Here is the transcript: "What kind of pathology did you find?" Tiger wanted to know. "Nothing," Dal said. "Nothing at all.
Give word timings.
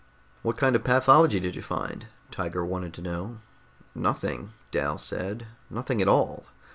"What 0.41 0.57
kind 0.57 0.75
of 0.75 0.83
pathology 0.83 1.39
did 1.39 1.55
you 1.55 1.61
find?" 1.61 2.07
Tiger 2.31 2.65
wanted 2.65 2.91
to 2.95 3.03
know. 3.03 3.37
"Nothing," 3.93 4.51
Dal 4.71 4.97
said. 4.97 5.45
"Nothing 5.69 6.01
at 6.01 6.07
all. 6.07 6.45